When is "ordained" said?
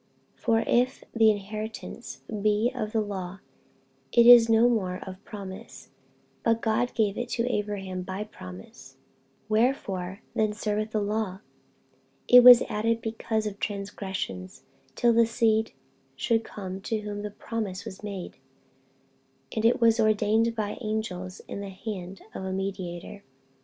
19.99-20.55